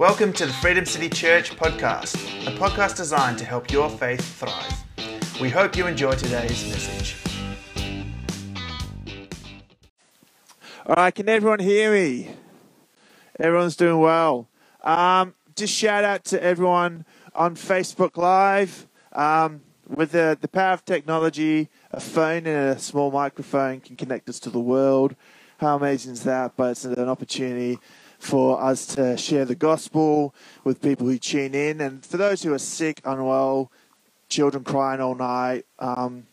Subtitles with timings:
[0.00, 2.14] Welcome to the Freedom City Church podcast,
[2.46, 5.38] a podcast designed to help your faith thrive.
[5.42, 7.16] We hope you enjoy today's message.
[10.86, 12.30] All right, can everyone hear me?
[13.38, 14.48] Everyone's doing well.
[14.82, 17.04] Um, just shout out to everyone
[17.34, 18.88] on Facebook Live.
[19.12, 24.30] Um, with the, the power of technology, a phone and a small microphone can connect
[24.30, 25.14] us to the world.
[25.58, 26.52] How amazing is that?
[26.56, 27.78] But it's an opportunity
[28.20, 31.80] for us to share the gospel with people who tune in.
[31.80, 33.72] And for those who are sick, unwell,
[34.28, 36.26] children crying all night, um,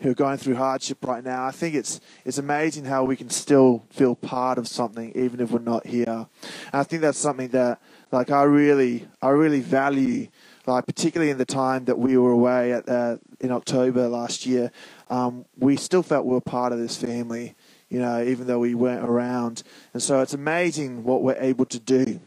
[0.00, 3.30] who are going through hardship right now, I think it's it's amazing how we can
[3.30, 6.04] still feel part of something even if we're not here.
[6.08, 6.26] And
[6.72, 10.28] I think that's something that like I really I really value
[10.66, 14.70] like particularly in the time that we were away at uh, in October last year,
[15.08, 17.54] um, we still felt we were part of this family,
[17.90, 19.62] you know, even though we weren't around.
[19.92, 22.20] And so it's amazing what we're able to do.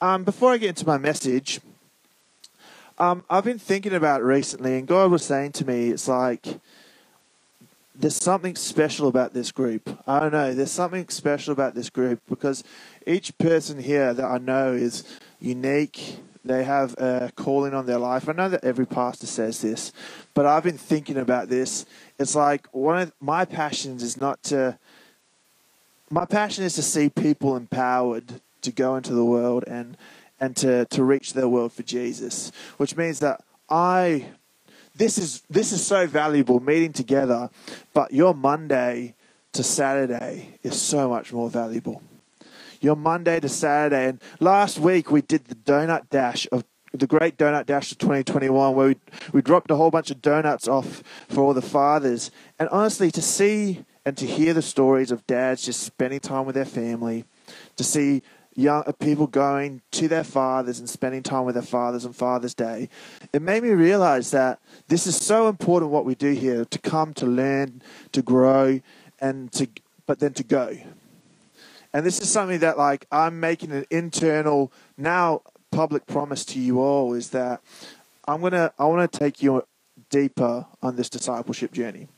[0.00, 1.60] Um, before I get into my message,
[2.98, 6.58] um, I've been thinking about it recently, and God was saying to me, it's like
[7.94, 9.98] there's something special about this group.
[10.06, 10.52] I don't know.
[10.52, 12.64] There's something special about this group because
[13.06, 15.04] each person here that I know is
[15.40, 16.18] unique.
[16.44, 18.28] They have a calling on their life.
[18.28, 19.92] I know that every pastor says this,
[20.34, 21.86] but I've been thinking about this.
[22.18, 24.78] It's like one of my passions is not to.
[26.14, 29.96] My passion is to see people empowered to go into the world and
[30.38, 34.26] and to, to reach their world for Jesus, which means that I
[34.94, 37.50] this is this is so valuable meeting together,
[37.92, 39.16] but your Monday
[39.54, 42.00] to Saturday is so much more valuable.
[42.80, 47.36] Your Monday to Saturday, and last week we did the donut dash of the great
[47.36, 48.96] donut dash of 2021, where we
[49.32, 53.20] we dropped a whole bunch of donuts off for all the fathers, and honestly, to
[53.20, 57.24] see and to hear the stories of dads just spending time with their family,
[57.76, 58.22] to see
[58.54, 62.54] young uh, people going to their fathers and spending time with their fathers on Father's
[62.54, 62.88] Day,
[63.32, 67.14] it made me realize that this is so important what we do here to come
[67.14, 68.80] to learn, to grow,
[69.20, 69.68] and to
[70.06, 70.76] but then to go.
[71.92, 76.80] And this is something that like I'm making an internal now public promise to you
[76.80, 77.60] all is that
[78.28, 79.64] I'm gonna I want to take you
[80.10, 82.08] deeper on this discipleship journey.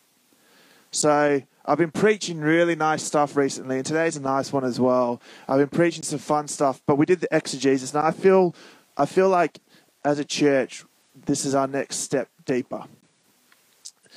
[0.90, 5.20] So I've been preaching really nice stuff recently, and today's a nice one as well.
[5.48, 8.54] I've been preaching some fun stuff, but we did the exegesis, and I feel,
[8.96, 9.58] I feel like
[10.04, 10.84] as a church,
[11.26, 12.84] this is our next step deeper.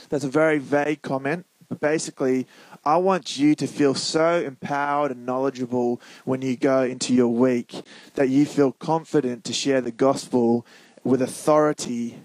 [0.10, 2.46] That's a very vague comment, but basically,
[2.86, 7.82] I want you to feel so empowered and knowledgeable when you go into your week
[8.14, 10.68] that you feel confident to share the gospel
[11.04, 12.20] with authority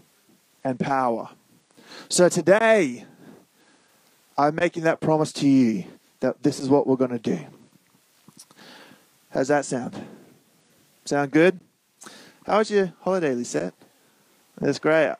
[0.63, 1.31] and power.
[2.11, 3.07] So today,
[4.37, 5.85] I'm making that promise to you
[6.21, 7.39] that this is what we're going to do.
[9.31, 9.95] How's that sound?
[11.05, 11.61] Sound good?
[12.47, 13.75] How was your holiday, Lisette?
[14.61, 15.15] That's great.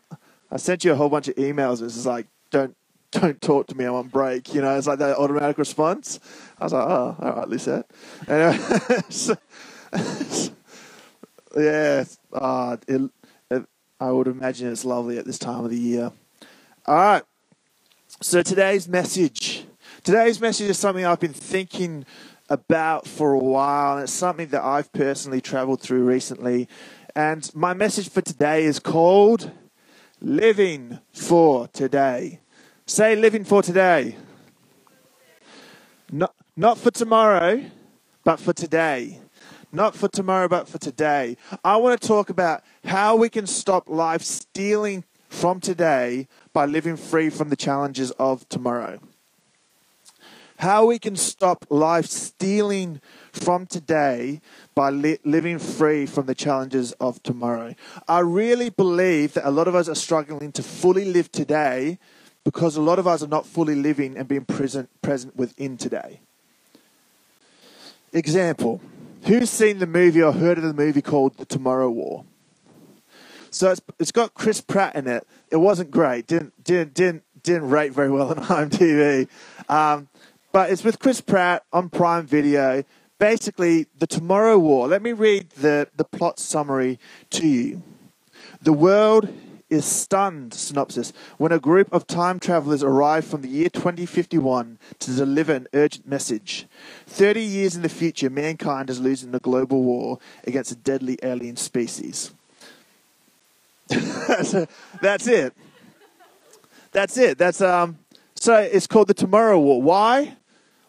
[0.51, 1.83] I sent you a whole bunch of emails.
[1.83, 2.77] It's just like, don't
[3.13, 3.85] don't talk to me.
[3.85, 4.53] I'm on break.
[4.55, 6.19] You know, it's like that automatic response.
[6.59, 7.89] I was like, oh, all right, Lisette.
[8.27, 8.59] Anyway,
[9.09, 9.37] so,
[11.57, 13.11] yeah, uh, it,
[13.51, 13.65] it,
[14.01, 16.11] I would imagine it's lovely at this time of the year.
[16.87, 17.23] All right.
[18.27, 19.67] So today's message,
[20.03, 22.07] today's message is something I've been thinking
[22.49, 26.67] about for a while, and it's something that I've personally traveled through recently.
[27.15, 29.51] And my message for today is called
[30.23, 32.41] Living for Today.
[32.87, 34.17] Say living for today.
[36.11, 37.63] Not, not for tomorrow,
[38.25, 39.21] but for today.
[39.71, 41.37] Not for tomorrow, but for today.
[41.63, 46.97] I want to talk about how we can stop life stealing from today by living
[46.97, 49.01] free from the challenges of tomorrow.
[50.59, 53.01] How we can stop life stealing
[53.33, 54.41] from today
[54.75, 57.75] by li- living free from the challenges of tomorrow.
[58.07, 61.99] I really believe that a lot of us are struggling to fully live today
[62.45, 66.21] because a lot of us are not fully living and being present, present within today.
[68.13, 68.81] Example
[69.25, 72.25] Who's seen the movie or heard of the movie called The Tomorrow War?
[73.55, 75.25] So it's, it's got Chris Pratt in it.
[75.49, 76.27] It wasn't great.
[76.27, 78.37] Didn't didn't didn't didn't rate very well on
[78.69, 79.29] IMDb.
[79.69, 80.09] Um,
[80.51, 82.83] but it's with Chris Pratt on Prime Video.
[83.19, 84.89] Basically, the Tomorrow War.
[84.89, 86.99] Let me read the, the plot summary
[87.31, 87.83] to you.
[88.61, 89.33] The world
[89.71, 95.15] is stunned, synopsis, when a group of time travelers arrive from the year 2051 to
[95.15, 96.67] deliver an urgent message.
[97.07, 101.57] 30 years in the future, mankind is losing a global war against a deadly alien
[101.57, 102.33] species.
[105.01, 105.55] That's it.
[106.93, 107.39] That's it.
[107.39, 107.99] That's um.
[108.35, 109.81] So it's called the Tomorrow War.
[109.83, 110.37] Why?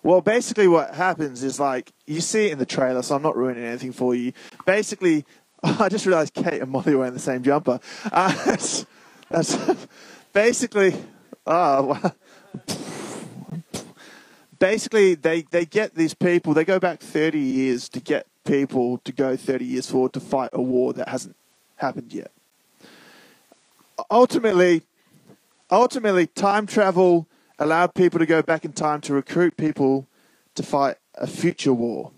[0.03, 3.01] Well, basically, what happens is like you see it in the trailer.
[3.01, 4.33] So I'm not ruining anything for you.
[4.65, 5.25] Basically,
[5.63, 7.79] I just realised Kate and Molly wearing the same jumper.
[8.11, 8.85] Uh, that's,
[9.29, 9.87] that's
[10.33, 10.95] basically.
[11.47, 12.11] Oh,
[14.59, 16.53] basically, they, they get these people.
[16.53, 20.49] They go back 30 years to get people to go 30 years forward to fight
[20.53, 21.35] a war that hasn't
[21.77, 22.31] happened yet.
[24.09, 24.83] Ultimately,
[25.71, 27.27] ultimately, time travel
[27.59, 30.07] allowed people to go back in time to recruit people
[30.55, 32.11] to fight a future war.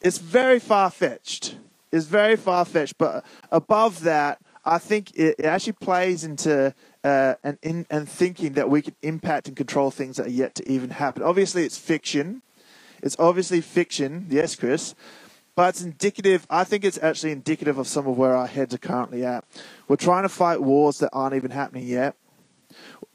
[0.00, 1.56] It's very far fetched.
[1.92, 6.74] It's very far fetched, but above that, I think it, it actually plays into
[7.04, 10.56] uh, and in and thinking that we can impact and control things that are yet
[10.56, 11.22] to even happen.
[11.22, 12.42] Obviously, it's fiction.
[13.02, 14.26] It's obviously fiction.
[14.28, 14.94] Yes, Chris.
[15.54, 18.78] But it's indicative, I think it's actually indicative of some of where our heads are
[18.78, 19.42] currently at.
[19.88, 22.16] We're trying to fight wars that aren't even happening yet.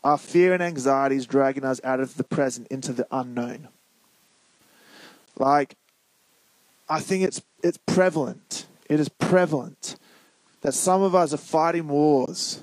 [0.04, 3.68] Our fear and anxiety is dragging us out of the present into the unknown.
[5.38, 5.76] Like,
[6.90, 8.66] I think it's, it's prevalent.
[8.90, 9.96] It is prevalent
[10.62, 12.62] that some of us are fighting wars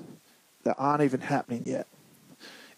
[0.63, 1.87] that aren't even happening yet.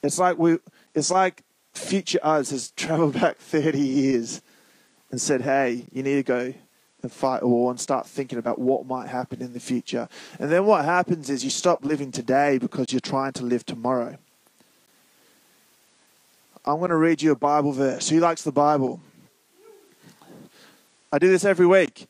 [0.04, 0.58] It's like we,
[0.94, 1.44] it's like
[1.74, 4.42] future us has traveled back 30 years
[5.12, 6.54] and said, hey, you need to go
[7.04, 10.08] and fight a war and start thinking about what might happen in the future.
[10.40, 14.18] And then what happens is you stop living today because you're trying to live tomorrow.
[16.64, 18.10] I'm going to read you a Bible verse.
[18.10, 19.02] Who likes the Bible?
[21.12, 22.08] I do this every week.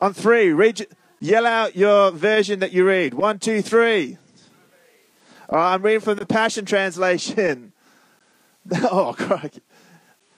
[0.00, 0.86] On three, read,
[1.20, 3.14] yell out your version that you read.
[3.14, 4.18] One, two, three.
[5.48, 7.72] All right, I'm reading from the Passion Translation.
[8.82, 9.60] oh, crikey.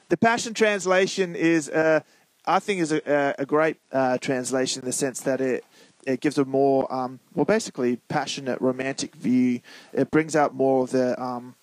[0.08, 2.00] The Passion Translation is uh,
[2.46, 5.64] I think is a, a great uh, translation in the sense that it
[6.06, 9.60] it gives a more um, well basically passionate romantic view.
[9.92, 11.56] It brings out more of the um,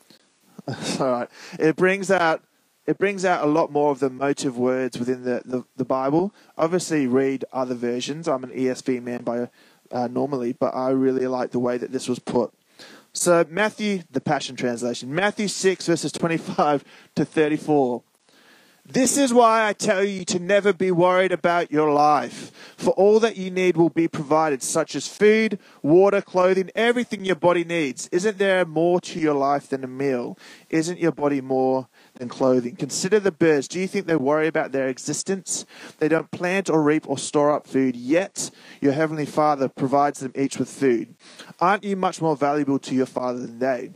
[0.82, 1.28] sorry,
[1.58, 2.44] it brings out
[2.86, 6.34] it brings out a lot more of the motive words within the, the, the Bible.
[6.58, 8.28] Obviously, read other versions.
[8.28, 9.50] I'm an ESV man by
[9.90, 12.52] uh, normally, but I really like the way that this was put.
[13.14, 16.84] So Matthew, the Passion Translation, Matthew six verses twenty five
[17.16, 18.04] to thirty four.
[18.86, 23.18] This is why I tell you to never be worried about your life, for all
[23.22, 28.10] that you need will be provided, such as food, water, clothing, everything your body needs.
[28.12, 30.38] Isn't there more to your life than a meal?
[30.70, 32.76] Isn't your body more than clothing?
[32.76, 33.70] Consider the birds.
[33.70, 35.66] Do you think they worry about their existence?
[36.00, 38.52] They don't plant or reap or store up food, yet
[38.82, 41.16] your heavenly Father provides them each with food.
[41.62, 43.92] Aren't you much more valuable to your Father than they?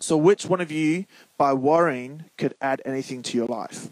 [0.00, 1.06] So, which one of you,
[1.38, 3.88] by worrying, could add anything to your life?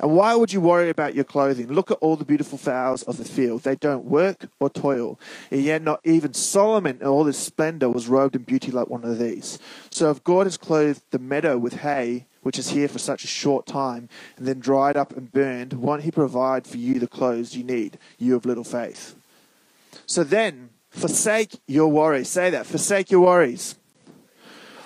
[0.00, 1.68] And why would you worry about your clothing?
[1.68, 3.62] Look at all the beautiful flowers of the field.
[3.62, 5.18] They don't work or toil.
[5.50, 9.04] And yet, not even Solomon in all his splendor was robed in beauty like one
[9.04, 9.58] of these.
[9.90, 13.28] So, if God has clothed the meadow with hay, which is here for such a
[13.28, 17.56] short time, and then dried up and burned, won't he provide for you the clothes
[17.56, 19.14] you need, you of little faith?
[20.06, 22.28] So then, forsake your worries.
[22.28, 22.66] Say that.
[22.66, 23.76] Forsake your worries.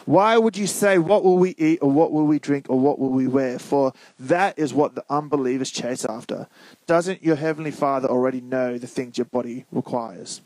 [0.05, 2.99] Why would you say, What will we eat, or what will we drink, or what
[2.99, 3.59] will we wear?
[3.59, 6.49] For that is what the unbelievers chase after.
[6.87, 10.41] Doesn't your heavenly Father already know the things your body requires?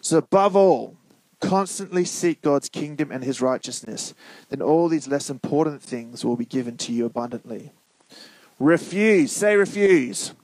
[0.00, 0.96] So, above all,
[1.40, 4.14] constantly seek God's kingdom and his righteousness.
[4.48, 7.72] Then all these less important things will be given to you abundantly.
[8.58, 9.32] Refuse.
[9.32, 10.34] Say refuse.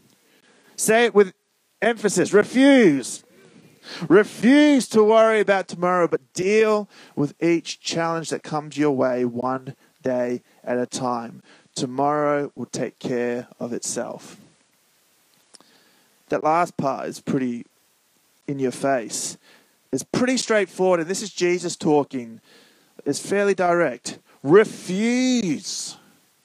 [0.77, 1.33] Say it with
[1.81, 2.33] emphasis.
[2.33, 3.25] Refuse.
[4.09, 9.75] Refuse to worry about tomorrow, but deal with each challenge that comes your way one
[10.03, 11.43] day at a time.
[11.75, 14.39] Tomorrow will take care of itself.
[16.29, 17.67] That last part is pretty
[18.47, 19.37] in your face.
[19.93, 22.41] It's pretty straightforward, and this is Jesus talking.
[23.05, 24.19] It's fairly direct.
[24.43, 25.97] Refuse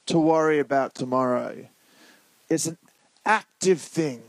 [0.06, 1.66] to worry about tomorrow.
[2.48, 2.78] It's an
[3.24, 4.22] active thing.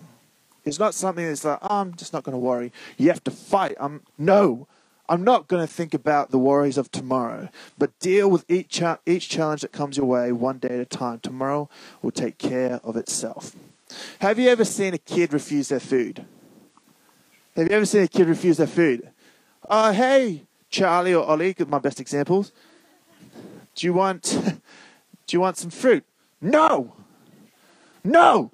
[0.65, 2.71] It's not something that's like, oh, I'm just not going to worry.
[2.97, 3.75] You have to fight.
[3.79, 4.67] I'm no.
[5.09, 8.99] I'm not going to think about the worries of tomorrow, but deal with each cha-
[9.05, 11.19] each challenge that comes your way one day at a time.
[11.19, 11.69] Tomorrow
[12.01, 13.53] will take care of itself.
[14.19, 16.25] Have you ever seen a kid refuse their food?
[17.55, 19.09] Have you ever seen a kid refuse their food?
[19.69, 22.53] Oh, hey, Charlie or Ollie, my best examples.
[23.75, 24.23] Do you want
[25.27, 26.05] do you want some fruit?
[26.41, 26.93] No.
[28.03, 28.51] No.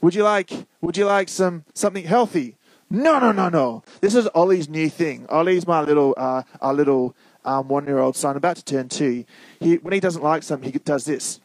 [0.00, 2.56] Would you like would you like some something healthy?
[2.90, 3.84] No, no, no, no.
[4.00, 5.26] This is Ollie's new thing.
[5.28, 7.14] Ollie's my little uh, our little
[7.44, 9.24] um, one year old son, about to turn two.
[9.60, 11.40] He when he doesn't like something, he does this.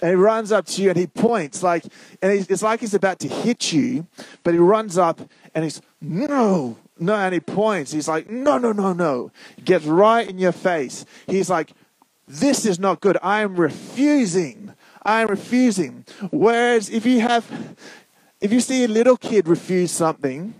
[0.00, 1.84] And he runs up to you and he points like,
[2.20, 4.08] and it's like he's about to hit you,
[4.42, 5.20] but he runs up
[5.54, 7.92] and he's no, no, and he points.
[7.92, 9.30] He's like, no, no, no, no.
[9.54, 11.04] He gets right in your face.
[11.28, 11.72] He's like,
[12.26, 13.16] this is not good.
[13.22, 16.04] I am refusing I'm refusing.
[16.30, 17.76] Whereas if you have,
[18.40, 20.54] if you see a little kid refuse something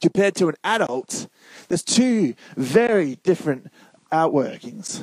[0.00, 1.28] compared to an adult,
[1.68, 3.70] there's two very different
[4.12, 5.02] outworkings.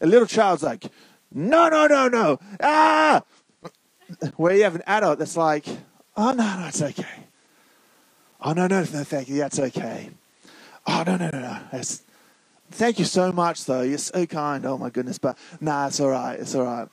[0.00, 0.86] A little child's like,
[1.32, 3.22] no, no, no, no, ah!
[4.36, 5.66] Where you have an adult that's like,
[6.16, 7.24] oh, no, no, it's okay.
[8.40, 10.10] Oh, no, no, no, thank you, that's okay.
[10.86, 11.58] Oh, no, no, no, no.
[11.72, 12.02] It's,
[12.70, 13.82] thank you so much, though.
[13.82, 14.64] You're so kind.
[14.64, 15.18] Oh, my goodness.
[15.18, 16.38] But, nah, it's all right.
[16.38, 16.88] It's all right.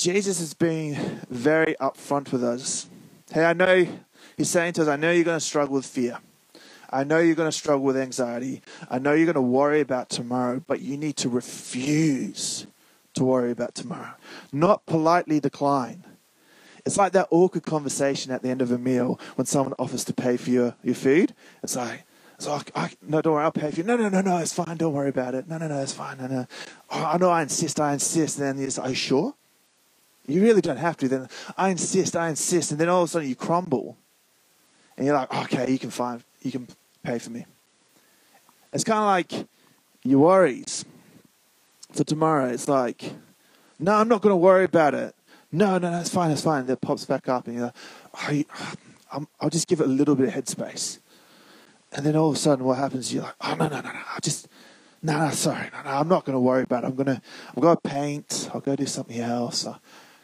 [0.00, 0.94] Jesus is being
[1.28, 2.88] very upfront with us.
[3.30, 3.86] Hey, I know,
[4.34, 6.20] he's saying to us, I know you're going to struggle with fear.
[6.88, 8.62] I know you're going to struggle with anxiety.
[8.90, 12.66] I know you're going to worry about tomorrow, but you need to refuse
[13.12, 14.14] to worry about tomorrow.
[14.50, 16.04] Not politely decline.
[16.86, 20.14] It's like that awkward conversation at the end of a meal when someone offers to
[20.14, 21.34] pay for your, your food.
[21.62, 23.84] It's like, it's like I, no, don't worry, I'll pay for you.
[23.84, 24.78] No, no, no, no, it's fine.
[24.78, 25.46] Don't worry about it.
[25.46, 26.16] No, no, no, it's fine.
[26.16, 26.46] No, no.
[26.88, 28.38] Oh, I know I insist, I insist.
[28.38, 29.34] And then it's, are you sure?
[30.26, 31.08] You really don't have to.
[31.08, 33.96] Then I insist, I insist, and then all of a sudden you crumble,
[34.96, 36.68] and you're like, okay, you can find, you can
[37.02, 37.46] pay for me.
[38.72, 39.48] It's kind of like
[40.04, 40.84] your worries
[41.92, 42.46] for tomorrow.
[42.46, 43.12] It's like,
[43.78, 45.14] no, I'm not going to worry about it.
[45.50, 46.68] No, no, no, it's fine, it's fine.
[46.68, 47.72] It pops back up, and you're
[48.28, 48.46] like,
[49.12, 50.98] oh, I'll just give it a little bit of headspace.
[51.92, 53.12] And then all of a sudden, what happens?
[53.12, 54.46] You're like, oh no, no, no, no, I'll just
[55.02, 56.88] no, no, sorry, no, no, I'm not going to worry about it.
[56.88, 57.22] I'm going to,
[57.56, 58.50] I'll go paint.
[58.52, 59.66] I'll go do something else.
[59.66, 59.80] I'll,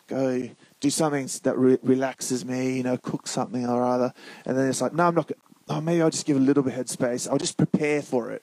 [0.07, 0.49] go
[0.81, 4.13] do something that re- relaxes me, you know, cook something or other.
[4.45, 5.31] And then it's like, no, I'm not.
[5.69, 7.29] Oh, maybe I'll just give a little bit of headspace.
[7.29, 8.43] I'll just prepare for it.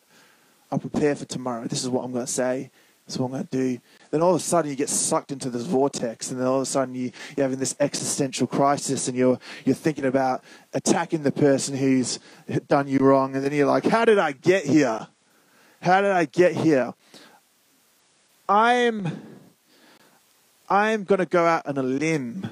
[0.71, 1.67] I'll prepare for tomorrow.
[1.67, 2.69] This is what I'm going to say.
[3.05, 3.81] This is what I'm going to do.
[4.11, 6.61] Then all of a sudden you get sucked into this vortex, and then all of
[6.63, 10.43] a sudden you, you're having this existential crisis, and you're you're thinking about
[10.73, 12.19] attacking the person who's
[12.67, 15.07] done you wrong, and then you're like, how did I get here?
[15.81, 16.93] How did I get here?
[18.47, 19.32] I'm
[20.69, 22.49] I'm going to go out on a limb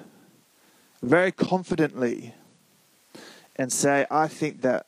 [1.01, 2.33] very confidently
[3.55, 4.85] and say, I think that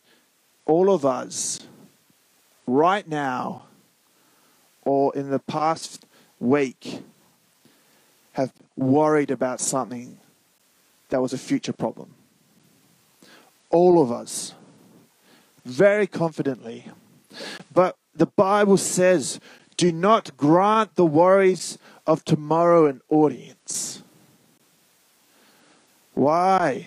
[0.66, 1.60] all of us,
[2.68, 3.64] right now,
[4.84, 6.06] or in the past
[6.40, 7.04] week,
[8.34, 10.18] have worried about something
[11.10, 12.14] that was a future problem.
[13.70, 14.54] All of us,
[15.66, 16.86] very confidently.
[17.74, 19.40] But the Bible says,
[19.78, 24.04] do not grant the worries of tomorrow an audience.
[26.14, 26.86] Why?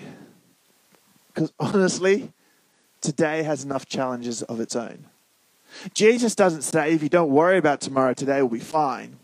[1.28, 2.33] Because honestly,
[3.00, 5.07] today has enough challenges of its own.
[5.95, 9.19] Jesus doesn't say if you don't worry about tomorrow, today will be fine.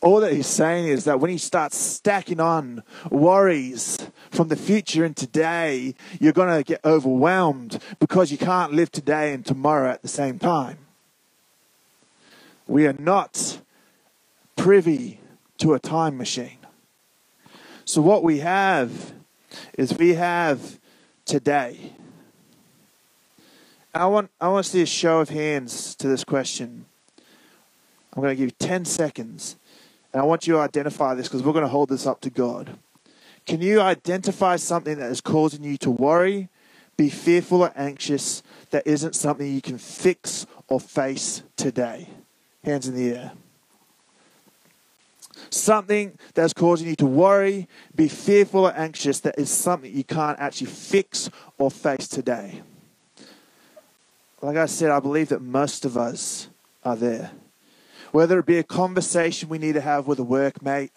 [0.00, 3.98] All that he's saying is that when you start stacking on worries
[4.30, 9.32] from the future and today, you're going to get overwhelmed because you can't live today
[9.32, 10.78] and tomorrow at the same time.
[12.66, 13.60] We are not
[14.56, 15.20] privy
[15.58, 16.58] to a time machine.
[17.84, 19.12] So, what we have
[19.76, 20.78] is we have
[21.24, 21.92] today.
[23.94, 26.86] I want, I want to see a show of hands to this question.
[28.14, 29.56] I'm going to give you 10 seconds,
[30.12, 32.30] and I want you to identify this because we're going to hold this up to
[32.30, 32.78] God.
[33.44, 36.48] Can you identify something that is causing you to worry,
[36.96, 42.08] be fearful, or anxious that isn't something you can fix or face today?
[42.64, 43.32] Hands in the air
[45.54, 50.38] something that's causing you to worry, be fearful or anxious that is something you can't
[50.38, 52.62] actually fix or face today.
[54.40, 56.48] Like I said, I believe that most of us
[56.84, 57.30] are there.
[58.10, 60.90] Whether it be a conversation we need to have with a workmate,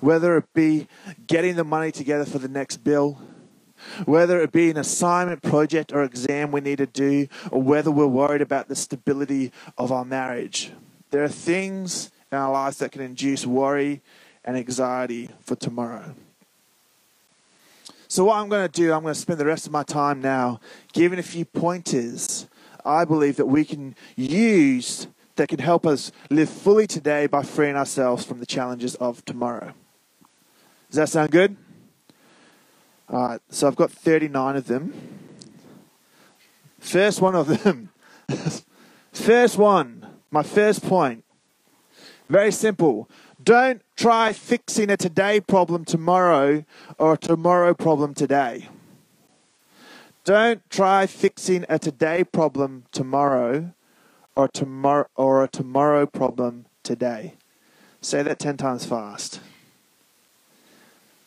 [0.00, 0.88] whether it be
[1.26, 3.18] getting the money together for the next bill,
[4.04, 8.06] whether it be an assignment, project, or exam we need to do, or whether we're
[8.06, 10.72] worried about the stability of our marriage.
[11.12, 14.00] There are things in our lives that can induce worry
[14.46, 16.14] and anxiety for tomorrow.
[18.08, 20.22] So, what I'm going to do, I'm going to spend the rest of my time
[20.22, 20.58] now
[20.94, 22.46] giving a few pointers
[22.84, 27.76] I believe that we can use that can help us live fully today by freeing
[27.76, 29.74] ourselves from the challenges of tomorrow.
[30.88, 31.56] Does that sound good?
[33.10, 34.94] All right, so I've got 39 of them.
[36.80, 37.90] First one of them.
[39.12, 41.22] first one, my first point
[42.32, 43.10] very simple.
[43.44, 46.64] Don't try fixing a today problem tomorrow
[46.96, 48.68] or a tomorrow problem today.
[50.24, 53.74] Don't try fixing a today problem tomorrow
[54.34, 57.34] or tomorrow or a tomorrow problem today.
[58.00, 59.40] Say that 10 times fast.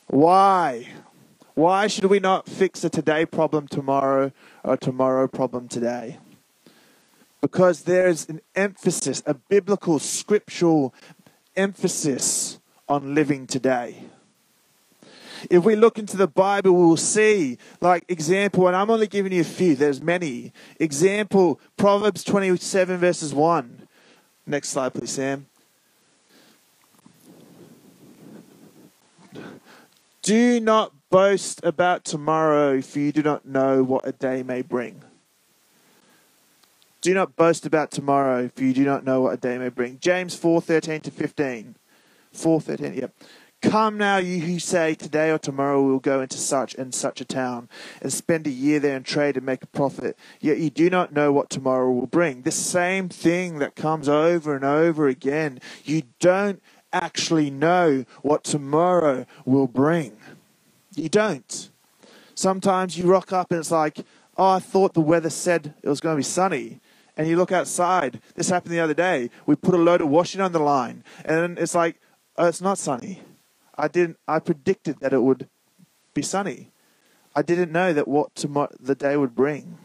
[0.08, 0.88] Why?
[1.54, 4.32] Why should we not fix a today problem tomorrow
[4.64, 6.18] or a tomorrow problem today?
[7.46, 10.96] Because there's an emphasis, a biblical, scriptural
[11.56, 12.58] emphasis
[12.90, 14.02] on living today.
[15.52, 19.42] If we look into the Bible, we'll see, like, example, and I'm only giving you
[19.42, 20.54] a few, there's many.
[20.80, 23.88] Example, Proverbs 27, verses 1.
[24.48, 25.46] Next slide, please, Sam.
[30.24, 35.05] Do not boast about tomorrow, for you do not know what a day may bring.
[37.06, 40.00] Do not boast about tomorrow, for you do not know what a day may bring.
[40.00, 41.76] James 4:13 to 15.
[42.34, 43.14] 4:13, yep.
[43.62, 47.22] Come now, you who say, Today or tomorrow we will go into such and such
[47.22, 47.70] a town,
[48.02, 50.18] and spend a year there and trade and make a profit.
[50.42, 52.42] Yet you do not know what tomorrow will bring.
[52.42, 55.60] This same thing that comes over and over again.
[55.84, 56.60] You don't
[56.92, 60.18] actually know what tomorrow will bring.
[60.96, 61.70] You don't.
[62.34, 64.00] Sometimes you rock up and it's like,
[64.38, 66.80] oh, I thought the weather said it was going to be sunny.
[67.18, 68.22] And you look outside.
[68.36, 69.30] This happened the other day.
[69.46, 72.00] We put a load of washing on the line, and it's like,
[72.38, 73.22] oh, it's not sunny.
[73.78, 74.18] I didn't.
[74.28, 75.48] I predicted that it would
[76.14, 76.72] be sunny.
[77.36, 79.78] I didn't know that what tomorrow, the day would bring.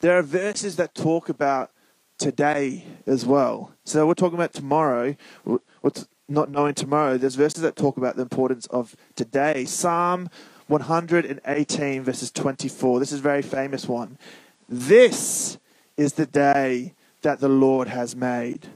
[0.00, 1.70] There are verses that talk about
[2.18, 3.72] today as well.
[3.84, 5.16] So we're talking about tomorrow.
[5.80, 7.16] What's not knowing tomorrow?
[7.16, 9.64] There's verses that talk about the importance of today.
[9.64, 10.28] Psalm
[10.66, 13.00] 118 verses 24.
[13.00, 14.18] This is a very famous one.
[14.68, 15.58] This
[15.96, 18.68] is the day that the Lord has made.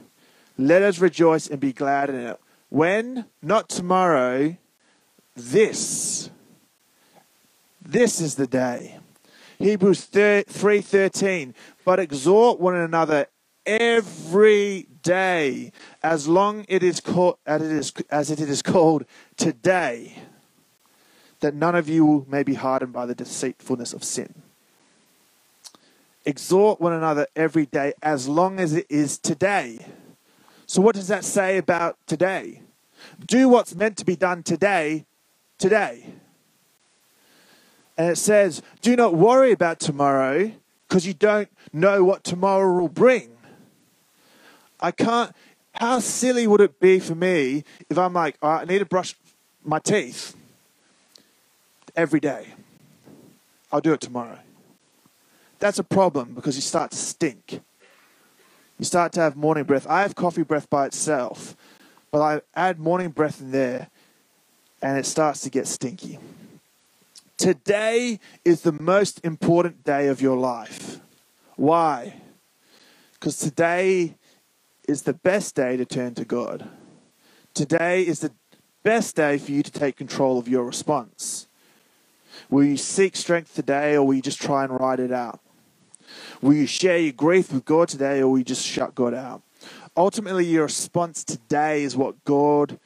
[0.57, 2.39] Let us rejoice and be glad in it.
[2.69, 3.25] When?
[3.41, 4.57] Not tomorrow.
[5.35, 6.29] This.
[7.81, 8.99] This is the day.
[9.59, 11.53] Hebrews 3:13
[11.85, 13.27] but exhort one another
[13.65, 15.71] every day
[16.01, 19.05] as long it is called as it is as it is called
[19.37, 20.17] today
[21.39, 24.42] that none of you may be hardened by the deceitfulness of sin
[26.25, 29.79] exhort one another every day as long as it is today
[30.65, 32.61] so what does that say about today
[33.27, 35.05] do what's meant to be done today
[35.57, 36.05] today
[37.97, 40.51] and it says do not worry about tomorrow
[40.87, 43.33] because you don't know what tomorrow will bring
[44.83, 45.33] I can't.
[45.75, 49.15] How silly would it be for me if I'm like, I need to brush
[49.63, 50.35] my teeth
[51.95, 52.49] every day?
[53.71, 54.37] I'll do it tomorrow.
[55.63, 57.61] That's a problem because you start to stink.
[58.77, 59.87] You start to have morning breath.
[59.87, 61.55] I have coffee breath by itself,
[62.11, 63.87] but I add morning breath in there
[64.81, 66.19] and it starts to get stinky.
[67.37, 70.99] Today is the most important day of your life.
[71.55, 72.15] Why?
[73.13, 74.15] Because today
[74.85, 76.67] is the best day to turn to God.
[77.53, 78.33] Today is the
[78.83, 81.47] best day for you to take control of your response.
[82.49, 85.39] Will you seek strength today or will you just try and ride it out?
[86.43, 89.41] Will you share your grief with God today or will you just shut God out?
[89.95, 92.77] Ultimately, your response today is what God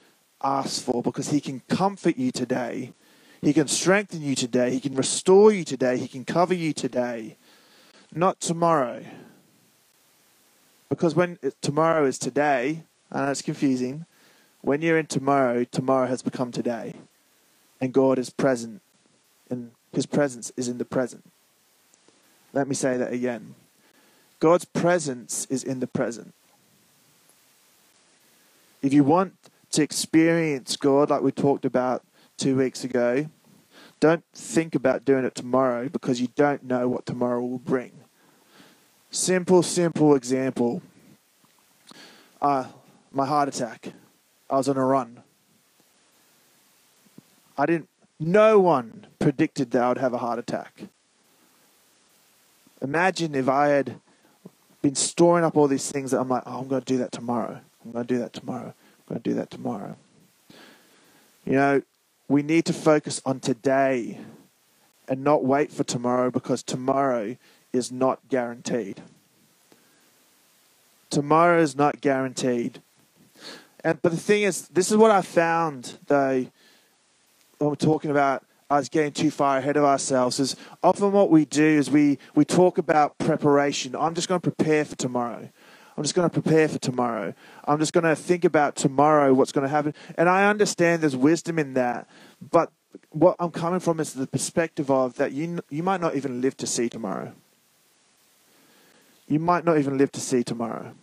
[0.43, 2.93] asks for because He can comfort you today.
[3.41, 4.69] He can strengthen you today.
[4.69, 5.97] He can restore you today.
[5.97, 7.37] He can cover you today.
[8.13, 9.03] Not tomorrow.
[10.87, 14.05] Because when tomorrow is today, know it's confusing.
[14.61, 16.93] When you're in tomorrow, tomorrow has become today.
[17.81, 18.83] And God is present.
[19.49, 21.23] And His presence is in the present.
[22.57, 23.53] Let me say that again.
[24.39, 26.33] God's presence is in the present.
[28.81, 29.35] If you want
[29.73, 32.03] to experience God like we talked about
[32.35, 33.27] two weeks ago,
[33.99, 37.91] don't think about doing it tomorrow because you don't know what tomorrow will bring.
[39.11, 40.81] Simple, simple example.
[42.41, 42.65] Uh,
[43.11, 43.93] my heart attack.
[44.49, 45.21] I was on a run.
[47.55, 47.89] I didn't.
[48.19, 50.87] No one predicted that I would have a heart attack.
[52.81, 53.99] Imagine if I had
[54.81, 57.11] been storing up all these things that I'm like, oh, I'm going to do that
[57.11, 57.59] tomorrow.
[57.83, 58.73] I'm going to do that tomorrow.
[58.73, 59.95] I'm going to do that tomorrow.
[61.45, 61.81] You know,
[62.27, 64.19] we need to focus on today
[65.07, 67.37] and not wait for tomorrow because tomorrow
[67.71, 69.01] is not guaranteed.
[71.09, 72.81] Tomorrow is not guaranteed.
[73.83, 76.47] And but the thing is, this is what I found though
[77.57, 81.45] when we're talking about us getting too far ahead of ourselves is often what we
[81.45, 83.95] do is we, we talk about preparation.
[83.95, 85.49] I'm just going to prepare for tomorrow.
[85.95, 87.33] I'm just going to prepare for tomorrow.
[87.65, 89.93] I'm just going to think about tomorrow, what's going to happen.
[90.17, 92.07] And I understand there's wisdom in that.
[92.41, 92.71] But
[93.09, 96.57] what I'm coming from is the perspective of that you, you might not even live
[96.57, 97.33] to see tomorrow
[99.27, 100.93] you might not even live to see tomorrow.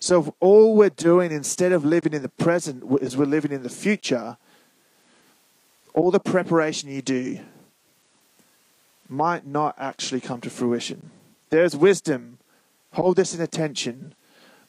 [0.00, 3.62] So if all we're doing instead of living in the present is we're living in
[3.62, 4.38] the future,
[5.96, 7.40] all the preparation you do
[9.08, 11.10] might not actually come to fruition.
[11.50, 12.38] There's wisdom.
[12.92, 14.14] Hold this in attention.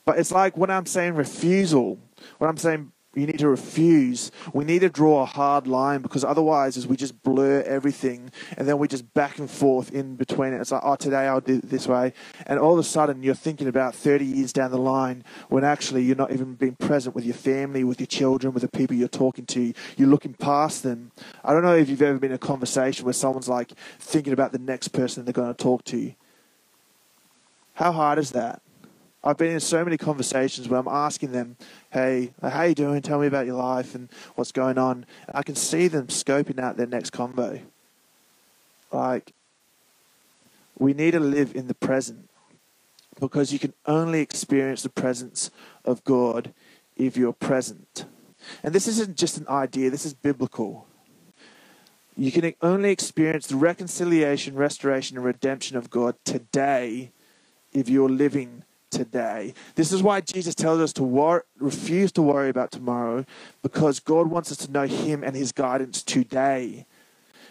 [0.06, 2.00] But it's like when I'm saying refusal,
[2.38, 4.32] when I'm saying you need to refuse.
[4.54, 8.68] We need to draw a hard line because otherwise, as we just blur everything and
[8.68, 10.62] then we just back and forth in between it.
[10.62, 12.14] It's like, oh, today I'll do it this way.
[12.46, 16.04] And all of a sudden, you're thinking about 30 years down the line when actually
[16.04, 19.08] you're not even being present with your family, with your children, with the people you're
[19.08, 19.74] talking to.
[19.98, 21.12] You're looking past them.
[21.44, 24.52] I don't know if you've ever been in a conversation where someone's like thinking about
[24.52, 26.14] the next person they're going to talk to.
[27.74, 28.62] How hard is that?
[29.28, 31.58] I've been in so many conversations where I'm asking them,
[31.92, 33.02] "Hey, how you doing?
[33.02, 36.78] Tell me about your life and what's going on." I can see them scoping out
[36.78, 37.62] their next convo.
[38.90, 39.34] Like,
[40.80, 42.30] we need to live in the present
[43.20, 45.52] because you can only experience the presence
[45.84, 46.54] of God
[46.96, 48.06] if you're present.
[48.64, 50.88] And this isn't just an idea; this is biblical.
[52.16, 57.12] You can only experience the reconciliation, restoration, and redemption of God today
[57.74, 59.54] if you're living today.
[59.76, 63.26] This is why Jesus tells us to wor- refuse to worry about tomorrow
[63.62, 66.86] because God wants us to know Him and His guidance today.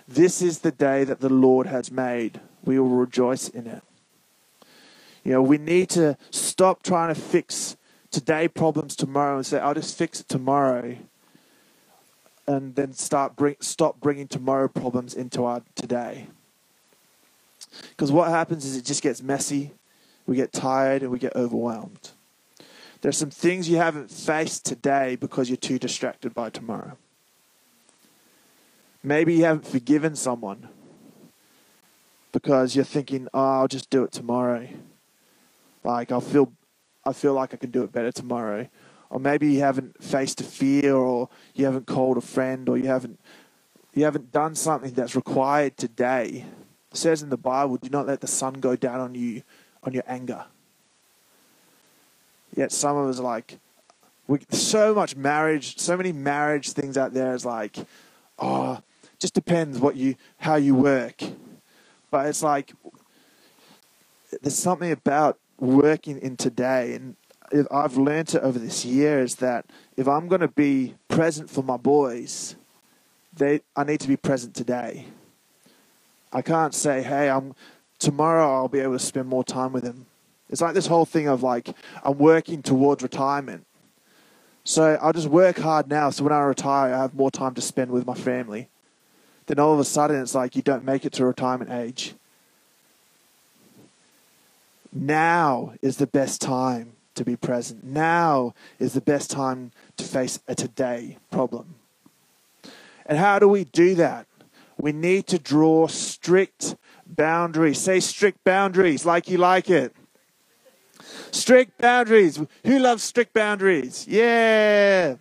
[0.08, 2.40] This is the day that the Lord has made.
[2.64, 3.82] We will rejoice in it.
[5.24, 7.76] You know, we need to stop trying to fix
[8.10, 10.96] today problems tomorrow and say, I'll just fix it tomorrow.
[12.46, 16.28] And then start bring, stop bringing tomorrow problems into our today.
[17.90, 19.72] Because what happens is it just gets messy
[20.26, 22.10] we get tired and we get overwhelmed.
[23.00, 26.96] There's some things you haven't faced today because you're too distracted by tomorrow.
[29.02, 30.68] Maybe you haven't forgiven someone
[32.32, 34.68] because you're thinking, "Oh, I'll just do it tomorrow."
[35.84, 36.52] Like I'll feel
[37.04, 38.68] I feel like I can do it better tomorrow.
[39.08, 42.88] Or maybe you haven't faced a fear or you haven't called a friend or you
[42.88, 43.20] haven't
[43.94, 46.44] you haven't done something that's required today.
[46.90, 49.42] It says in the Bible, do not let the sun go down on you
[49.86, 50.44] on your anger.
[52.54, 53.58] Yet some of us like,
[54.26, 57.76] we, so much marriage, so many marriage things out there is like,
[58.38, 58.80] oh,
[59.18, 61.22] just depends what you, how you work.
[62.10, 62.72] But it's like,
[64.42, 67.16] there's something about working in today, and
[67.70, 71.62] I've learned it over this year is that if I'm going to be present for
[71.62, 72.56] my boys,
[73.36, 75.06] they I need to be present today.
[76.32, 77.54] I can't say, hey, I'm
[78.06, 80.06] tomorrow I'll be able to spend more time with him.
[80.48, 83.66] It's like this whole thing of like, I'm working towards retirement.
[84.62, 87.60] So I'll just work hard now so when I retire, I have more time to
[87.60, 88.68] spend with my family.
[89.46, 92.14] Then all of a sudden, it's like you don't make it to retirement age.
[94.92, 97.82] Now is the best time to be present.
[97.82, 101.74] Now is the best time to face a today problem.
[103.04, 104.26] And how do we do that?
[104.78, 106.76] We need to draw strict
[107.14, 107.78] boundaries.
[107.78, 109.94] Say strict boundaries like you like it.
[111.30, 112.40] Strict boundaries.
[112.64, 114.06] Who loves strict boundaries?
[114.08, 115.16] Yeah.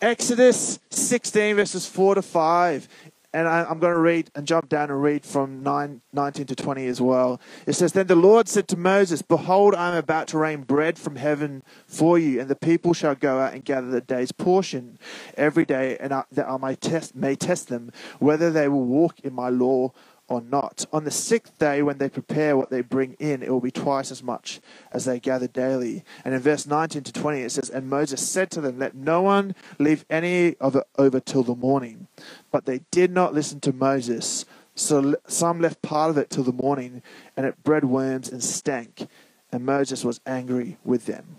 [0.00, 2.88] Exodus 16, verses 4 to 5
[3.36, 6.56] and I, am going to read and jump down and read from 9, 19 to
[6.56, 7.38] 20 as well.
[7.66, 10.98] It says, Then the Lord said to Moses, Behold, I am about to rain bread
[10.98, 14.98] from heaven for you, and the people shall go out and gather the day's portion
[15.36, 19.20] every day, and I, that I may test, may test them whether they will walk
[19.20, 19.92] in my law
[20.28, 20.86] or not.
[20.92, 24.10] On the sixth day, when they prepare what they bring in, it will be twice
[24.10, 24.60] as much
[24.92, 26.04] as they gather daily.
[26.24, 29.22] And in verse 19 to 20, it says, And Moses said to them, Let no
[29.22, 32.08] one leave any of it over till the morning.
[32.50, 34.44] But they did not listen to Moses.
[34.74, 37.02] So some left part of it till the morning,
[37.36, 39.08] and it bred worms and stank.
[39.52, 41.36] And Moses was angry with them.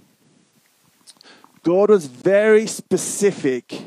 [1.63, 3.81] God was very specific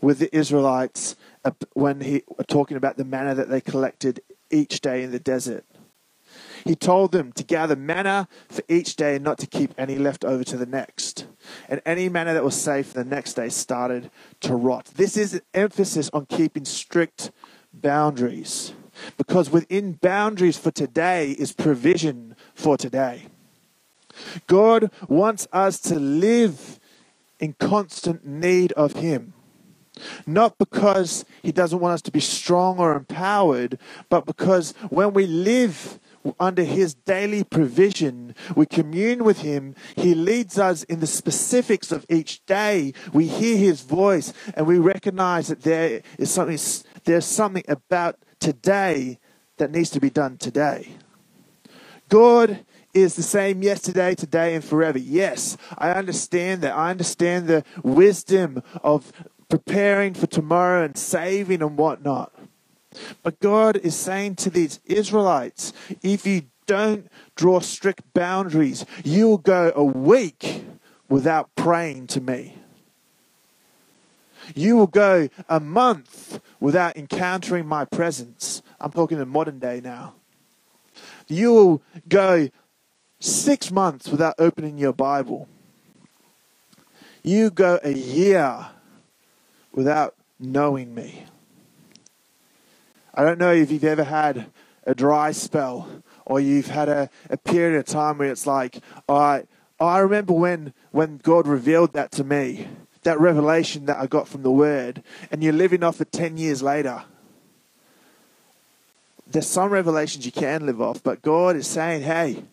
[0.00, 1.16] with the Israelites
[1.48, 5.64] Uh, when he talking about the manna that they collected each day in the desert.
[6.66, 10.26] He told them to gather manna for each day and not to keep any left
[10.26, 11.26] over to the next.
[11.66, 14.90] And any manna that was saved for the next day started to rot.
[14.96, 17.30] This is an emphasis on keeping strict
[17.72, 18.74] boundaries
[19.16, 23.28] because within boundaries for today is provision for today.
[24.46, 26.78] God wants us to live
[27.40, 29.32] in constant need of Him.
[30.26, 35.26] Not because he doesn't want us to be strong or empowered, but because when we
[35.26, 35.98] live
[36.38, 39.74] under his daily provision, we commune with him.
[39.96, 42.92] He leads us in the specifics of each day.
[43.12, 46.58] We hear his voice and we recognize that there is something,
[47.04, 49.18] there's something about today
[49.56, 50.88] that needs to be done today.
[52.08, 54.98] God is the same yesterday, today, and forever.
[54.98, 56.74] Yes, I understand that.
[56.74, 59.12] I understand the wisdom of
[59.48, 62.32] preparing for tomorrow and saving and whatnot.
[63.22, 69.72] But God is saying to these Israelites, if you don't draw strict boundaries, you'll go
[69.74, 70.64] a week
[71.08, 72.54] without praying to me.
[74.54, 78.62] You will go a month without encountering my presence.
[78.80, 80.14] I'm talking in modern day now.
[81.26, 82.48] You will go
[83.20, 85.48] six months without opening your Bible.
[87.22, 88.68] You go a year
[89.72, 91.24] without knowing me.
[93.14, 94.46] I don't know if you've ever had
[94.84, 98.78] a dry spell or you've had a, a period of time where it's like,
[99.08, 99.44] right,
[99.80, 102.68] I remember when, when God revealed that to me,
[103.02, 106.62] that revelation that I got from the Word, and you're living off it 10 years
[106.62, 107.04] later.
[109.26, 112.44] There's some revelations you can live off, but God is saying, hey,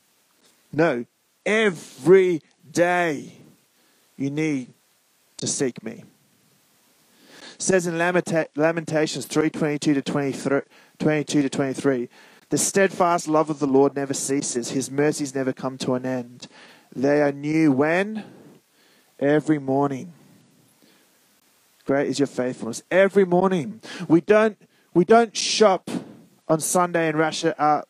[0.71, 1.05] no,
[1.45, 3.33] every day
[4.17, 4.73] you need
[5.37, 6.03] to seek me.
[7.57, 10.61] Says in Lamentations 3:22 to 23,
[10.99, 12.09] 22 to 23,
[12.49, 16.47] the steadfast love of the Lord never ceases; his mercies never come to an end.
[16.95, 18.23] They are new when
[19.19, 20.13] every morning.
[21.85, 22.83] Great is your faithfulness.
[22.89, 23.81] Every morning.
[24.07, 24.57] We don't
[24.93, 25.89] we don't shop
[26.47, 27.87] on Sunday and ration out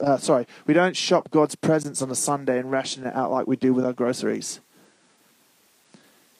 [0.00, 3.46] uh, sorry, we don't shop God's presence on a Sunday and ration it out like
[3.46, 4.60] we do with our groceries.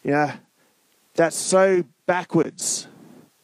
[0.04, 0.36] Yeah,
[1.14, 2.88] that's so backwards.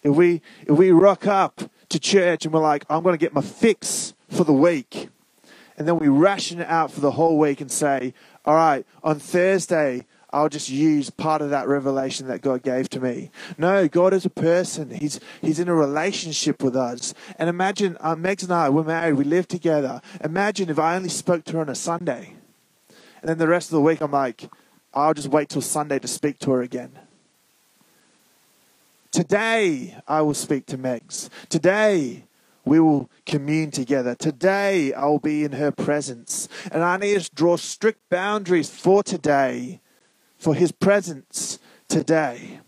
[0.02, 3.34] If we if we rock up to church and we're like, I'm going to get
[3.34, 5.10] my fix for the week,
[5.76, 9.20] and then we ration it out for the whole week and say, all right, on
[9.20, 13.30] Thursday I'll just use part of that revelation that God gave to me.
[13.56, 14.90] No, God is a person.
[14.90, 17.14] He's He's in a relationship with us.
[17.38, 20.00] And imagine, uh, Megs and I, we're married, we live together.
[20.24, 22.34] Imagine if I only spoke to her on a Sunday,
[23.20, 24.50] and then the rest of the week I'm like,
[24.94, 26.98] I'll just wait till Sunday to speak to her again.
[29.14, 31.28] Today I will speak to Megs.
[31.48, 32.24] Today
[32.64, 34.16] we will commune together.
[34.16, 36.48] Today I will be in her presence.
[36.72, 39.80] And I need to draw strict boundaries for today
[40.36, 42.58] for his presence today.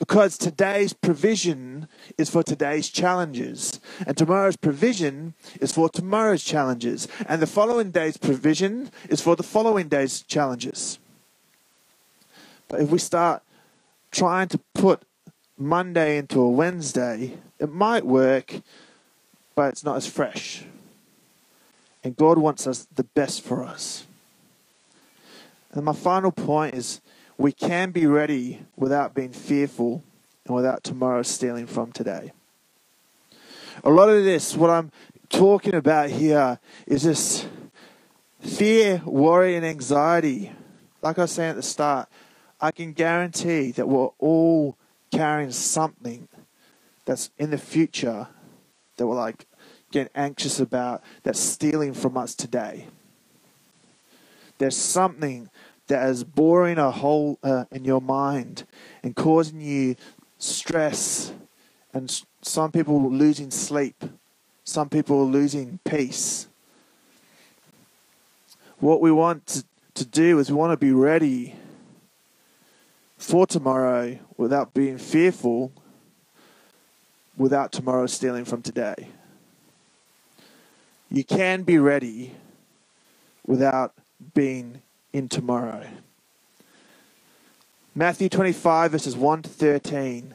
[0.00, 1.86] Because today's provision
[2.18, 8.16] is for today's challenges, and tomorrow's provision is for tomorrow's challenges, and the following day's
[8.16, 10.98] provision is for the following day's challenges.
[12.66, 13.44] But if we start
[14.10, 15.04] trying to put
[15.58, 18.60] Monday into a Wednesday, it might work,
[19.54, 20.64] but it's not as fresh.
[22.04, 24.06] And God wants us the best for us.
[25.72, 27.00] And my final point is
[27.38, 30.02] we can be ready without being fearful
[30.46, 32.32] and without tomorrow stealing from today.
[33.84, 34.90] A lot of this, what I'm
[35.28, 37.46] talking about here, is this
[38.40, 40.52] fear, worry, and anxiety.
[41.02, 42.08] Like I was saying at the start,
[42.60, 44.76] I can guarantee that we're all
[45.10, 46.28] carrying something
[47.04, 48.28] that's in the future
[48.96, 49.46] that we're like
[49.92, 52.86] getting anxious about that's stealing from us today.
[54.58, 55.48] There's something
[55.86, 58.64] that is boring a hole uh, in your mind
[59.02, 59.96] and causing you
[60.38, 61.32] stress,
[61.92, 64.04] and some people losing sleep,
[64.64, 66.48] some people losing peace.
[68.78, 69.64] What we want to,
[69.94, 71.54] to do is we want to be ready
[73.16, 75.72] for tomorrow without being fearful,
[77.36, 79.08] without tomorrow stealing from today.
[81.10, 82.34] You can be ready
[83.46, 83.94] without
[84.34, 85.86] being in tomorrow.
[87.94, 90.34] Matthew 25, verses 1 to 13.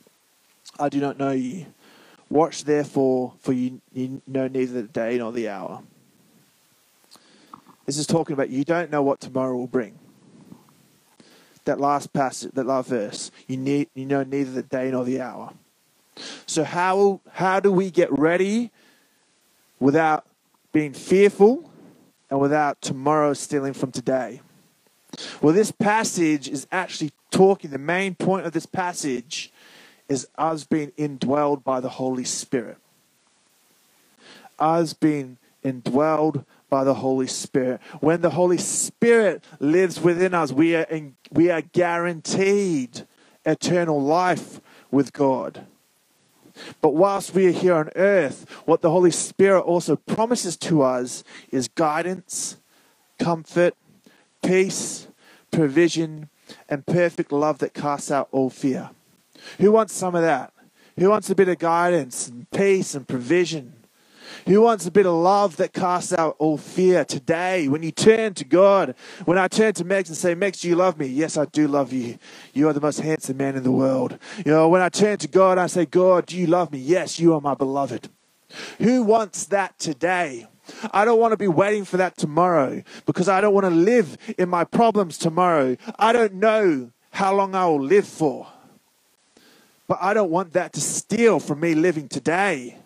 [0.81, 1.67] I do not know you.
[2.29, 5.83] Watch therefore, for you, you know neither the day nor the hour.
[7.85, 9.99] This is talking about you don't know what tomorrow will bring.
[11.65, 15.21] That last passage, that last verse, you need you know neither the day nor the
[15.21, 15.53] hour.
[16.47, 18.71] So, how, how do we get ready
[19.79, 20.25] without
[20.73, 21.69] being fearful
[22.29, 24.41] and without tomorrow stealing from today?
[25.41, 29.51] Well, this passage is actually talking, the main point of this passage
[30.11, 32.75] is us being indwelled by the Holy Spirit.
[34.59, 37.79] Us being indwelled by the Holy Spirit.
[38.01, 43.07] When the Holy Spirit lives within us, we are, in, we are guaranteed
[43.45, 44.59] eternal life
[44.91, 45.65] with God.
[46.81, 51.23] But whilst we are here on earth, what the Holy Spirit also promises to us
[51.51, 52.57] is guidance,
[53.17, 53.75] comfort,
[54.43, 55.07] peace,
[55.51, 56.27] provision,
[56.67, 58.89] and perfect love that casts out all fear.
[59.59, 60.53] Who wants some of that?
[60.97, 63.73] Who wants a bit of guidance and peace and provision?
[64.47, 67.67] Who wants a bit of love that casts out all fear today?
[67.67, 70.75] When you turn to God, when I turn to Megs and say, Megs, do you
[70.75, 71.05] love me?
[71.05, 72.17] Yes, I do love you.
[72.53, 74.17] You are the most handsome man in the world.
[74.45, 76.79] You know, when I turn to God, I say, God, do you love me?
[76.79, 78.09] Yes, you are my beloved.
[78.79, 80.47] Who wants that today?
[80.91, 84.17] I don't want to be waiting for that tomorrow because I don't want to live
[84.37, 85.77] in my problems tomorrow.
[85.99, 88.47] I don't know how long I will live for.
[89.91, 92.77] But I don't want that to steal from me living today.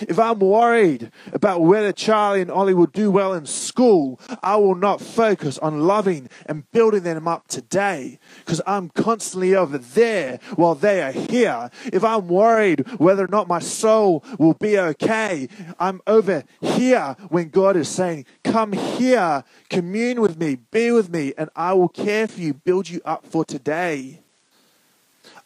[0.00, 4.74] If I'm worried about whether Charlie and Ollie will do well in school, I will
[4.74, 10.74] not focus on loving and building them up today because I'm constantly over there while
[10.74, 11.70] they are here.
[11.92, 15.46] If I'm worried whether or not my soul will be okay,
[15.78, 21.32] I'm over here when God is saying, Come here, commune with me, be with me,
[21.38, 24.21] and I will care for you, build you up for today.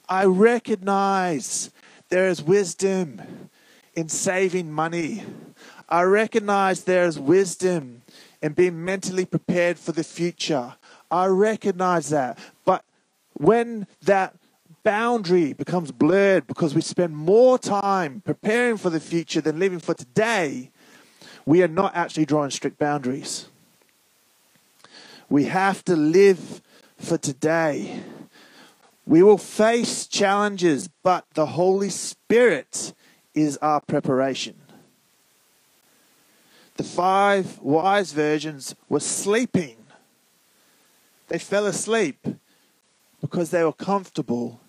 [0.09, 1.71] I recognize
[2.09, 3.51] there is wisdom
[3.95, 5.25] in saving money.
[5.89, 8.03] I recognize there is wisdom
[8.43, 10.75] in being mentally prepared for the future.
[11.11, 12.39] I recognize that.
[12.65, 12.85] But
[13.35, 14.35] when that
[14.85, 19.95] boundary becomes blurred because we spend more time preparing for the future than living for
[19.95, 20.71] today,
[21.45, 23.49] we are not actually drawing strict boundaries.
[25.29, 26.61] We have to live
[26.99, 28.01] for today.
[29.07, 32.93] We will face challenges, but the Holy Spirit
[33.35, 34.57] is our preparation.
[36.77, 39.77] The five wise virgins were sleeping.
[41.29, 42.27] They fell asleep
[43.21, 44.61] because they were comfortable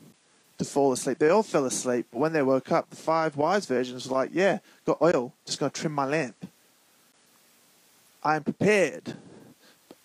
[0.58, 1.20] to fall asleep.
[1.20, 4.30] They all fell asleep, but when they woke up, the five wise virgins were like,
[4.34, 6.48] Yeah, got oil, just going to trim my lamp.
[8.24, 9.16] I am prepared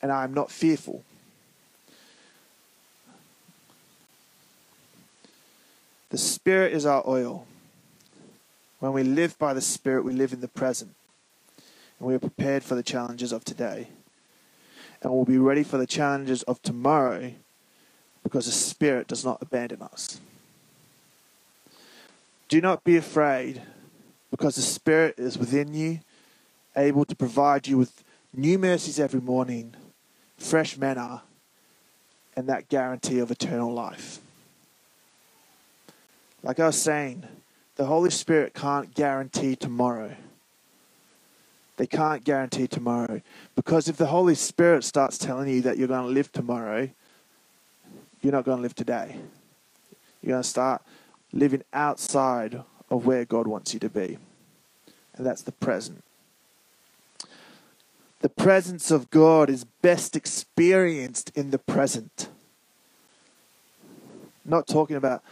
[0.01, 1.05] and I am not fearful.
[6.13, 7.47] The Spirit is our oil.
[8.81, 10.95] When we live by the Spirit, we live in the present.
[11.99, 13.89] And we are prepared for the challenges of today.
[15.01, 17.33] And we'll be ready for the challenges of tomorrow
[18.23, 20.21] because the Spirit does not abandon us.
[22.51, 23.63] Do not be afraid
[24.31, 26.01] because the Spirit is within you,
[26.77, 29.75] able to provide you with new mercies every morning,
[30.37, 31.23] fresh manna,
[32.37, 34.21] and that guarantee of eternal life.
[36.43, 37.25] Like I was saying,
[37.77, 40.17] the Holy Spirit can't guarantee tomorrow.
[41.77, 43.23] They can't guarantee tomorrow.
[43.55, 46.89] Because if the Holy Spirit starts telling you that you're going to live tomorrow,
[48.21, 49.17] you're not going to live today.
[50.23, 50.83] You're going to start
[51.33, 54.19] living outside of where God wants you to be.
[55.15, 56.05] And that's the present.
[58.21, 62.29] The presence of God is best experienced in the present.
[64.45, 65.23] Not talking about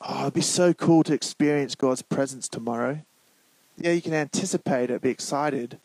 [0.00, 3.02] oh, it'd be so cool to experience God's presence tomorrow.
[3.78, 5.78] Yeah, you can anticipate it, be excited,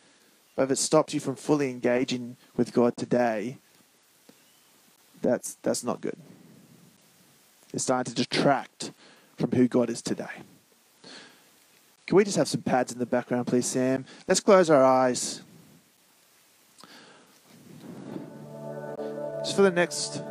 [0.56, 3.58] but if it stops you from fully engaging with God today,
[5.21, 6.17] that's that's not good.
[7.74, 8.91] It's starting to detract
[9.38, 10.43] from who God is today.
[12.08, 14.06] Can we just have some pads in the background, please, Sam?
[14.28, 15.41] Let's close our eyes.
[19.43, 20.21] Just for the next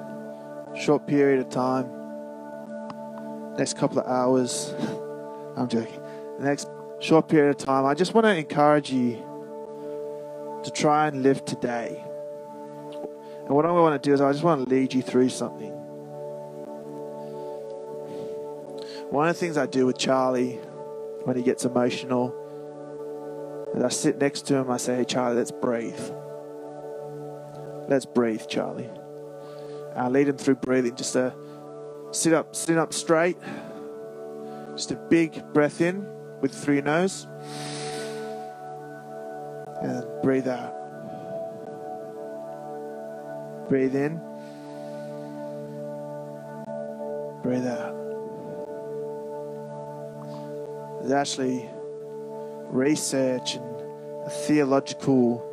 [0.77, 2.00] short period of time
[3.61, 4.75] next couple of hours.
[5.57, 6.01] I'm joking.
[6.39, 6.69] The next
[6.99, 9.23] short period of time, I just want to encourage you
[10.65, 12.03] to try and live today.
[13.45, 15.73] And what I want to do is I just want to lead you through something.
[19.11, 20.53] One of the things I do with Charlie
[21.25, 22.35] when he gets emotional
[23.75, 26.01] is I sit next to him, I say, Hey Charlie, let's breathe.
[27.89, 28.89] Let's breathe, Charlie.
[29.95, 31.35] I lead him through breathing just a
[32.13, 33.37] Sit up, sit up straight.
[34.73, 36.05] Just a big breath in
[36.41, 37.29] with through your nose.
[39.81, 40.75] And breathe out.
[43.69, 44.21] Breathe in.
[47.45, 47.97] Breathe out.
[51.01, 51.71] There's actually
[52.65, 53.81] research and
[54.27, 55.47] a theological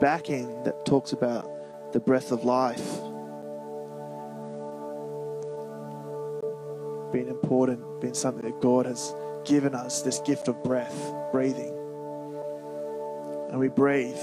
[0.00, 1.48] backing that talks about
[1.92, 2.95] the breath of life
[7.12, 11.72] being important, been something that God has given us this gift of breath, breathing.
[13.50, 14.16] And we breathe.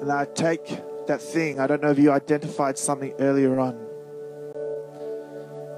[0.00, 0.66] And I take
[1.08, 1.58] that thing.
[1.58, 3.88] I don't know if you identified something earlier on.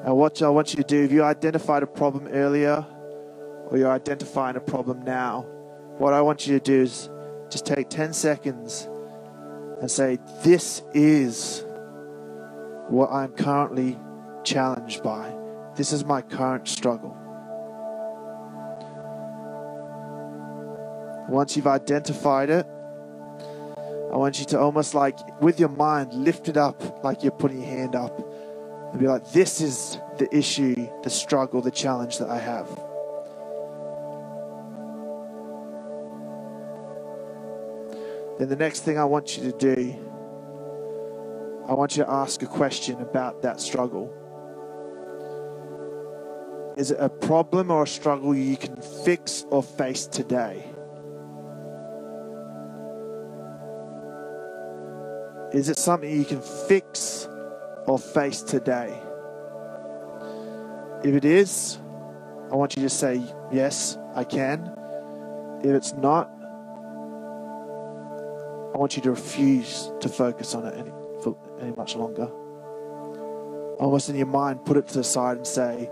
[0.04, 2.84] And what I want you to do, if you identified a problem earlier
[3.68, 5.42] or you're identifying a problem now,
[5.98, 7.08] what I want you to do is
[7.50, 8.88] just take 10 seconds
[9.80, 11.64] and say, This is
[12.90, 13.96] what I'm currently
[14.42, 15.32] challenged by.
[15.76, 17.16] This is my current struggle.
[21.28, 22.66] Once you've identified it,
[24.12, 27.60] I want you to almost like, with your mind, lift it up like you're putting
[27.60, 28.18] your hand up
[28.90, 30.74] and be like, This is the issue,
[31.04, 32.66] the struggle, the challenge that I have.
[38.40, 40.09] Then the next thing I want you to do,
[41.70, 44.12] I want you to ask a question about that struggle.
[46.76, 50.64] Is it a problem or a struggle you can fix or face today?
[55.52, 57.28] Is it something you can fix
[57.86, 59.00] or face today?
[61.04, 61.78] If it is,
[62.50, 64.74] I want you to say, Yes, I can.
[65.62, 66.28] If it's not,
[68.74, 70.99] I want you to refuse to focus on it any, for
[71.60, 72.30] any much longer.
[73.78, 75.90] Almost in your mind, put it to the side and say,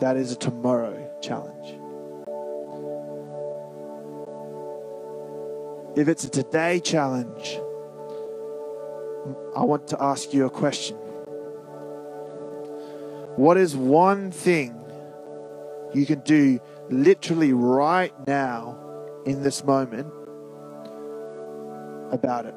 [0.00, 1.78] That is a tomorrow challenge.
[5.96, 7.60] If it's a today challenge,
[9.56, 10.96] I want to ask you a question.
[13.36, 14.74] What is one thing
[15.92, 18.78] you can do literally right now
[19.26, 20.12] in this moment
[22.12, 22.54] about it?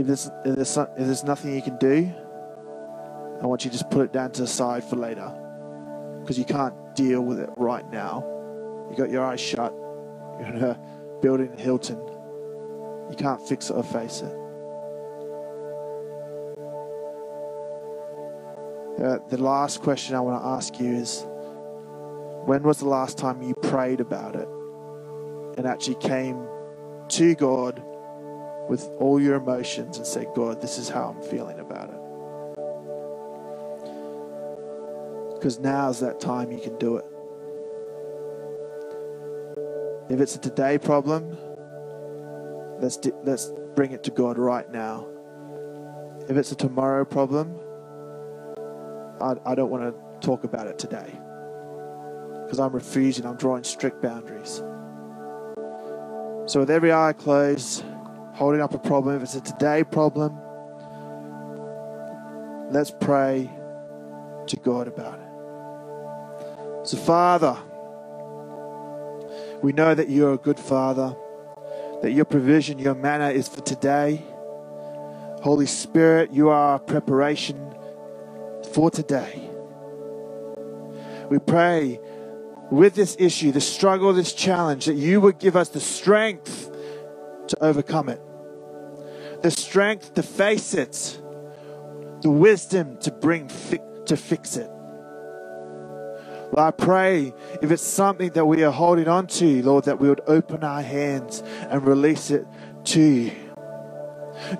[0.00, 2.10] If there's, if there's, if there's nothing you can do,
[3.42, 5.30] I want you to just put it down to the side for later
[6.22, 8.24] because you can't deal with it right now.
[8.90, 9.74] You got your eyes shut.
[10.38, 10.80] You're in a
[11.20, 11.98] building in Hilton.
[13.10, 14.34] You can't fix it or face it.
[19.04, 21.26] Uh, the last question I want to ask you is
[22.46, 24.48] when was the last time you prayed about it
[25.58, 26.48] and actually came
[27.08, 27.84] to God
[28.70, 32.00] with all your emotions and say, God, this is how I'm feeling about it?
[35.34, 37.04] Because now's that time you can do it.
[40.08, 41.36] If it's a today problem,
[42.80, 45.06] Let's, di- let's bring it to God right now.
[46.30, 47.54] If it's a tomorrow problem,
[49.20, 51.12] I, I don't want to talk about it today
[52.42, 54.62] because I'm refusing, I'm drawing strict boundaries.
[56.46, 57.84] So, with every eye closed,
[58.40, 60.34] holding up a problem, if it's a today problem,
[62.72, 63.50] let's pray
[64.46, 66.88] to God about it.
[66.88, 67.54] So, Father,
[69.62, 71.14] we know that you're a good Father
[72.00, 74.22] that your provision, your manna is for today.
[75.42, 77.74] Holy Spirit, you are preparation
[78.72, 79.50] for today.
[81.28, 82.00] We pray
[82.70, 86.70] with this issue, the struggle, this challenge, that you would give us the strength
[87.48, 88.20] to overcome it,
[89.70, 91.20] strength to face it,
[92.22, 94.68] the wisdom to bring fi- to fix it.
[96.52, 100.08] Lord, I pray if it's something that we are holding on to, Lord, that we
[100.08, 102.48] would open our hands and release it
[102.86, 103.32] to you.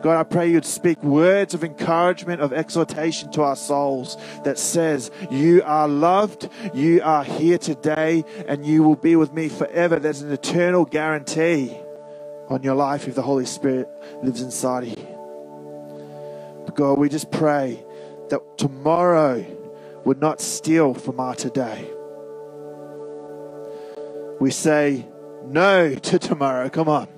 [0.01, 5.11] God, I pray you'd speak words of encouragement, of exhortation to our souls that says,
[5.29, 9.99] You are loved, you are here today, and you will be with me forever.
[9.99, 11.77] There's an eternal guarantee
[12.51, 13.89] on your life if the Holy Spirit
[14.23, 16.63] lives inside of you.
[16.67, 17.83] But God, we just pray
[18.29, 19.47] that tomorrow
[20.05, 21.89] would not steal from our today.
[24.41, 25.07] We say
[25.47, 26.69] no to tomorrow.
[26.69, 27.09] Come on.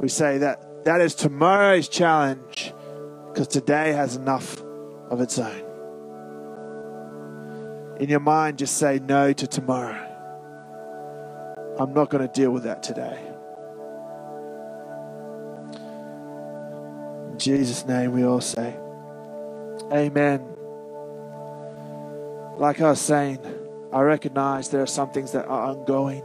[0.00, 2.72] We say that that is tomorrow's challenge
[3.28, 4.60] because today has enough
[5.10, 5.62] of its own.
[8.00, 10.06] In your mind, just say no to tomorrow.
[11.78, 13.29] I'm not going to deal with that today.
[17.40, 18.76] Jesus' name, we all say,
[19.92, 20.50] Amen
[22.60, 23.38] like I was saying,
[23.90, 26.22] I recognize there are some things that are ongoing.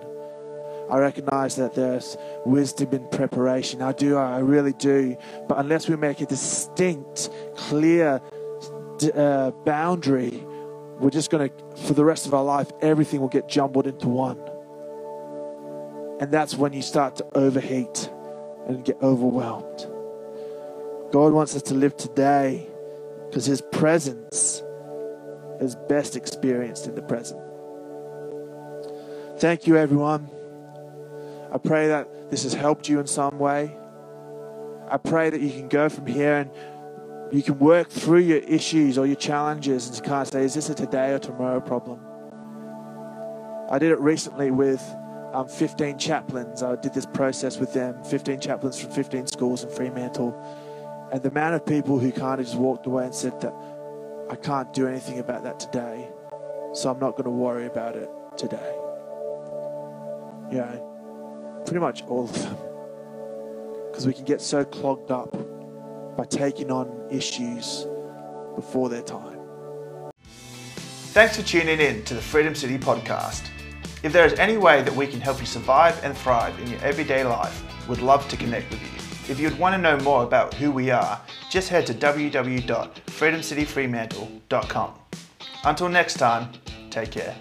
[0.91, 3.81] I recognize that there's wisdom in preparation.
[3.81, 5.15] I do, I really do.
[5.47, 8.21] But unless we make a distinct, clear
[9.15, 10.43] uh, boundary,
[10.99, 14.09] we're just going to, for the rest of our life, everything will get jumbled into
[14.09, 14.37] one.
[16.19, 18.11] And that's when you start to overheat
[18.67, 19.94] and get overwhelmed.
[21.11, 22.67] God wants us to live today
[23.29, 24.63] because His presence
[25.59, 27.41] is best experienced in the present.
[29.39, 30.29] Thank you, everyone.
[31.51, 33.75] I pray that this has helped you in some way.
[34.89, 36.51] I pray that you can go from here and
[37.33, 40.69] you can work through your issues or your challenges and kind of say, is this
[40.69, 41.99] a today or tomorrow problem?
[43.69, 44.81] I did it recently with
[45.33, 46.61] um, 15 chaplains.
[46.61, 50.33] I did this process with them, 15 chaplains from 15 schools in Fremantle.
[51.15, 53.53] And the amount of people who kind of just walked away and said that
[54.29, 56.09] I can't do anything about that today,
[56.73, 58.75] so I'm not going to worry about it today.
[60.51, 60.77] Yeah,
[61.63, 62.57] pretty much all of them.
[63.87, 65.31] Because we can get so clogged up
[66.17, 67.87] by taking on issues
[68.53, 69.39] before their time.
[71.13, 73.47] Thanks for tuning in to the Freedom City podcast.
[74.03, 76.81] If there is any way that we can help you survive and thrive in your
[76.81, 79.14] everyday life, we'd love to connect with you.
[79.27, 81.19] If you'd want to know more about who we are,
[81.49, 84.91] just head to www.freedomcityfremantle.com.
[85.63, 86.49] Until next time,
[86.91, 87.35] take care.